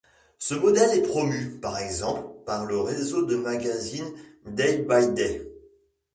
[0.39, 4.11] Ce modèle est promu, par exemple, par le réseau de magasins
[4.47, 5.47] Day by day.